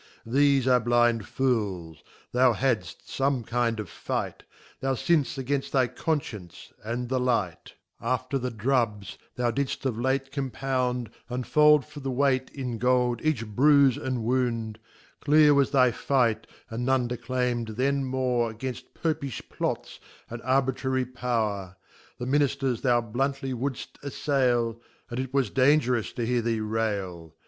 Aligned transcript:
Thefeare 0.25 0.83
blindFobls 0.83 2.01
^houhadftfome 2.33 3.45
kind 3.45 3.79
of 3.79 3.87
fight, 3.87 4.41
Thou 4.79 4.95
finn'ft 4.95 5.43
againft 5.45 5.69
thy 5.69 5.87
Confcience 5.87 6.73
and 6.83 7.07
the 7.07 7.19
Light. 7.19 7.65
t 7.65 7.73
Oh 7.75 7.75
imitatores 7.75 7.77
fervum 7.77 8.01
pecus.! 8.01 8.09
After 8.09 8.13
After 8.17 8.37
the 8.39 8.51
* 8.51 8.51
drubs, 8.65 9.17
thou 9.35 9.51
didft 9.51 9.85
of 9.85 10.01
Tate 10.03 10.31
compound, 10.31 11.11
And 11.29 11.45
fold 11.45 11.85
for 11.85 11.99
th 11.99 12.11
weight 12.15 12.49
in 12.49 12.79
Gold 12.79 13.21
each 13.23 13.45
'bruife 13.45 13.99
& 14.17 14.21
wound, 14.23 14.79
Clear 15.19 15.53
was 15.53 15.69
thy 15.69 15.91
fight, 15.91 16.47
and 16.71 16.83
none 16.83 17.07
declaim'd 17.07 17.67
then 17.75 18.03
more 18.03 18.55
*Gainft 18.55 18.85
Fopijh 18.95 19.47
Plots, 19.49 19.99
and 20.31 20.41
'Arbitrary 20.41 21.05
Power. 21.05 21.75
The 22.17 22.25
Minijters 22.25 22.81
thou 22.81 23.01
bluntly 23.01 23.53
would 23.53 23.73
ft" 23.73 23.99
afTail, 24.03 24.79
And 25.11 25.19
it 25.19 25.31
was 25.31 25.51
dangerous 25.51 26.11
to 26.13 26.25
hear 26.25 26.41
thee 26.41 26.59
rail. 26.59 27.35